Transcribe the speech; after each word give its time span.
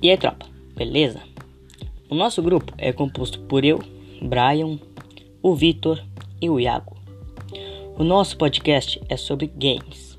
E 0.00 0.10
aí, 0.10 0.16
tropa, 0.16 0.46
beleza? 0.76 1.20
O 2.08 2.14
nosso 2.14 2.40
grupo 2.40 2.72
é 2.78 2.92
composto 2.92 3.40
por 3.40 3.64
eu, 3.64 3.80
Brian, 4.22 4.78
o 5.42 5.54
Vitor 5.56 6.00
e 6.40 6.48
o 6.48 6.60
Iago. 6.60 6.96
O 7.98 8.04
nosso 8.04 8.36
podcast 8.36 9.00
é 9.08 9.16
sobre 9.16 9.48
games. 9.48 10.16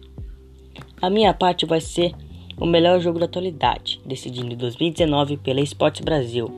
A 1.01 1.09
minha 1.09 1.33
parte 1.33 1.65
vai 1.65 1.79
ser 1.79 2.13
o 2.59 2.65
melhor 2.65 2.99
jogo 2.99 3.19
da 3.19 3.25
atualidade, 3.25 4.01
decidido 4.05 4.51
em 4.51 4.57
2019 4.57 5.37
pela 5.37 5.61
Esportes 5.61 6.03
Brasil, 6.03 6.51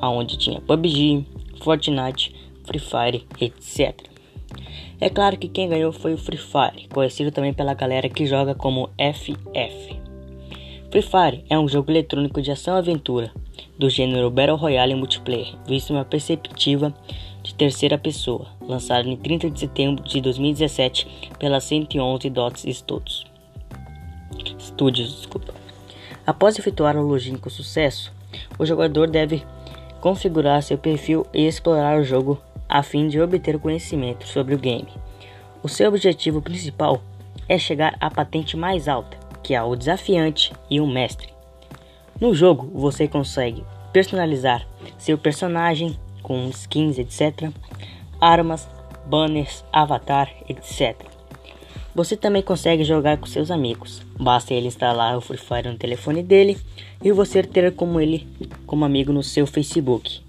aonde 0.00 0.38
tinha 0.38 0.62
PUBG, 0.62 1.26
Fortnite, 1.62 2.34
Free 2.64 2.80
Fire, 2.80 3.26
etc. 3.38 3.94
É 4.98 5.10
claro 5.10 5.36
que 5.36 5.48
quem 5.48 5.68
ganhou 5.68 5.92
foi 5.92 6.14
o 6.14 6.18
Free 6.18 6.38
Fire, 6.38 6.88
conhecido 6.88 7.30
também 7.30 7.52
pela 7.52 7.74
galera 7.74 8.08
que 8.08 8.24
joga 8.24 8.54
como 8.54 8.88
FF. 8.96 10.11
Free 10.92 11.00
Fire 11.00 11.42
é 11.48 11.58
um 11.58 11.66
jogo 11.66 11.90
eletrônico 11.90 12.42
de 12.42 12.50
ação-aventura 12.50 13.32
do 13.78 13.88
gênero 13.88 14.30
Battle 14.30 14.58
Royale 14.58 14.94
multiplayer, 14.94 15.54
visto 15.66 15.88
uma 15.88 16.04
perspectiva 16.04 16.92
de 17.42 17.54
terceira 17.54 17.96
pessoa, 17.96 18.46
lançado 18.60 19.08
em 19.08 19.16
30 19.16 19.48
de 19.48 19.60
setembro 19.60 20.04
de 20.04 20.20
2017 20.20 21.30
pela 21.38 21.60
111 21.60 22.28
Dots 22.28 22.66
Studios. 22.76 23.24
Studios 24.58 25.16
desculpa. 25.16 25.54
Após 26.26 26.58
efetuar 26.58 26.94
o 26.98 27.06
login 27.06 27.36
com 27.36 27.48
sucesso, 27.48 28.12
o 28.58 28.66
jogador 28.66 29.08
deve 29.08 29.42
configurar 29.98 30.62
seu 30.62 30.76
perfil 30.76 31.26
e 31.32 31.46
explorar 31.46 31.98
o 31.98 32.04
jogo 32.04 32.38
a 32.68 32.82
fim 32.82 33.08
de 33.08 33.18
obter 33.18 33.58
conhecimento 33.58 34.28
sobre 34.28 34.54
o 34.54 34.58
game. 34.58 34.88
O 35.62 35.70
seu 35.70 35.88
objetivo 35.88 36.42
principal 36.42 37.00
é 37.48 37.56
chegar 37.56 37.96
à 37.98 38.10
patente 38.10 38.58
mais 38.58 38.88
alta, 38.88 39.21
que 39.42 39.54
é 39.54 39.62
o 39.62 39.76
desafiante 39.76 40.52
e 40.70 40.80
o 40.80 40.86
mestre. 40.86 41.28
No 42.20 42.34
jogo, 42.34 42.70
você 42.72 43.08
consegue 43.08 43.64
personalizar 43.92 44.66
seu 44.98 45.18
personagem 45.18 45.98
com 46.22 46.48
skins, 46.48 46.98
etc., 46.98 47.50
armas, 48.20 48.68
banners, 49.06 49.64
avatar, 49.72 50.30
etc. 50.48 50.96
Você 51.94 52.16
também 52.16 52.42
consegue 52.42 52.84
jogar 52.84 53.18
com 53.18 53.26
seus 53.26 53.50
amigos. 53.50 54.00
Basta 54.18 54.54
ele 54.54 54.68
instalar 54.68 55.16
o 55.16 55.20
Free 55.20 55.36
Fire 55.36 55.68
no 55.68 55.76
telefone 55.76 56.22
dele 56.22 56.56
e 57.02 57.12
você 57.12 57.42
ter 57.42 57.74
como 57.74 58.00
ele 58.00 58.26
como 58.66 58.84
amigo 58.84 59.12
no 59.12 59.22
seu 59.22 59.46
Facebook. 59.46 60.22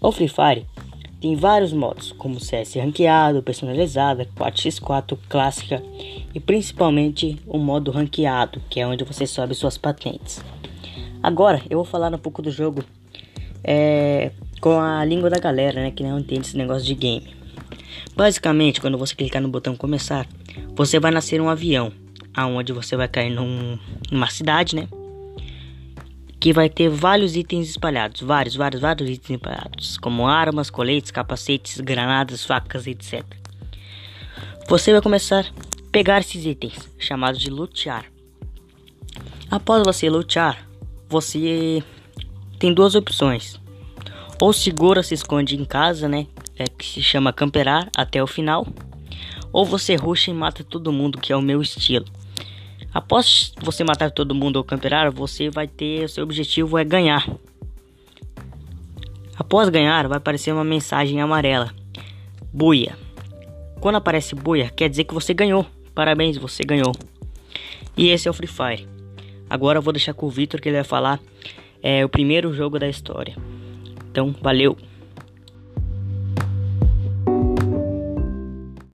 O 0.00 0.10
Free 0.10 0.28
Fire 0.28 0.66
tem 1.20 1.34
vários 1.34 1.72
modos, 1.72 2.12
como 2.12 2.38
CS 2.38 2.74
ranqueado, 2.76 3.42
personalizada, 3.42 4.28
4x4, 4.36 5.18
clássica 5.28 5.82
e 6.32 6.38
principalmente 6.38 7.36
o 7.46 7.58
modo 7.58 7.90
ranqueado, 7.90 8.62
que 8.70 8.80
é 8.80 8.86
onde 8.86 9.04
você 9.04 9.26
sobe 9.26 9.54
suas 9.54 9.76
patentes. 9.76 10.40
Agora 11.22 11.60
eu 11.68 11.78
vou 11.78 11.84
falar 11.84 12.14
um 12.14 12.18
pouco 12.18 12.40
do 12.40 12.50
jogo 12.50 12.84
é, 13.64 14.30
com 14.60 14.78
a 14.80 15.04
língua 15.04 15.28
da 15.28 15.38
galera, 15.38 15.82
né, 15.82 15.90
que 15.90 16.04
não 16.04 16.18
entende 16.20 16.46
esse 16.46 16.56
negócio 16.56 16.86
de 16.86 16.94
game. 16.94 17.26
Basicamente, 18.14 18.80
quando 18.80 18.96
você 18.96 19.14
clicar 19.14 19.42
no 19.42 19.48
botão 19.48 19.76
começar, 19.76 20.26
você 20.74 21.00
vai 21.00 21.10
nascer 21.10 21.40
um 21.40 21.48
avião, 21.48 21.92
aonde 22.32 22.72
você 22.72 22.96
vai 22.96 23.08
cair 23.08 23.30
num, 23.30 23.78
numa 24.10 24.30
cidade, 24.30 24.76
né? 24.76 24.88
Que 26.40 26.52
vai 26.52 26.68
ter 26.68 26.88
vários 26.88 27.34
itens 27.34 27.68
espalhados, 27.68 28.20
vários, 28.20 28.54
vários, 28.54 28.80
vários 28.80 29.08
itens 29.08 29.30
espalhados, 29.30 29.96
como 29.98 30.26
armas, 30.26 30.70
coletes, 30.70 31.10
capacetes, 31.10 31.80
granadas, 31.80 32.44
facas, 32.44 32.86
etc. 32.86 33.24
Você 34.68 34.92
vai 34.92 35.02
começar 35.02 35.46
a 35.46 35.90
pegar 35.90 36.20
esses 36.20 36.44
itens, 36.44 36.88
chamados 36.98 37.40
de 37.40 37.50
lutear. 37.50 38.04
Após 39.50 39.82
você 39.84 40.08
lutear, 40.08 40.68
você 41.08 41.82
tem 42.58 42.72
duas 42.72 42.94
opções. 42.94 43.58
Ou 44.40 44.52
segura 44.52 45.02
se 45.02 45.14
esconde 45.14 45.56
em 45.56 45.64
casa, 45.64 46.06
né? 46.06 46.26
É 46.56 46.64
que 46.64 46.86
se 46.86 47.02
chama 47.02 47.32
camperar 47.32 47.88
até 47.96 48.22
o 48.22 48.26
final. 48.26 48.66
Ou 49.52 49.64
você 49.64 49.96
ruxa 49.96 50.30
e 50.30 50.34
mata 50.34 50.62
todo 50.62 50.92
mundo, 50.92 51.18
que 51.18 51.32
é 51.32 51.36
o 51.36 51.42
meu 51.42 51.60
estilo. 51.60 52.04
Após 52.98 53.52
você 53.62 53.84
matar 53.84 54.10
todo 54.10 54.34
mundo 54.34 54.56
ou 54.56 54.64
camperar, 54.64 55.08
você 55.12 55.48
vai 55.48 55.68
ter. 55.68 56.08
Seu 56.08 56.24
objetivo 56.24 56.76
é 56.76 56.84
ganhar. 56.84 57.30
Após 59.36 59.68
ganhar, 59.68 60.08
vai 60.08 60.18
aparecer 60.18 60.52
uma 60.52 60.64
mensagem 60.64 61.20
amarela: 61.20 61.72
Buia. 62.52 62.98
Quando 63.80 63.94
aparece 63.94 64.34
buia, 64.34 64.68
quer 64.68 64.88
dizer 64.88 65.04
que 65.04 65.14
você 65.14 65.32
ganhou. 65.32 65.64
Parabéns, 65.94 66.38
você 66.38 66.64
ganhou. 66.64 66.92
E 67.96 68.08
esse 68.08 68.26
é 68.26 68.30
o 68.32 68.34
Free 68.34 68.48
Fire. 68.48 68.88
Agora 69.48 69.78
eu 69.78 69.82
vou 69.82 69.92
deixar 69.92 70.12
com 70.12 70.26
o 70.26 70.30
Victor 70.30 70.60
que 70.60 70.68
ele 70.68 70.78
vai 70.78 70.84
falar 70.84 71.20
é, 71.80 72.04
o 72.04 72.08
primeiro 72.08 72.52
jogo 72.52 72.80
da 72.80 72.88
história. 72.88 73.36
Então, 74.10 74.34
valeu! 74.42 74.76